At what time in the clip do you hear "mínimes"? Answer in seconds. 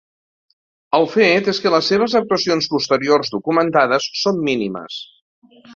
4.51-5.03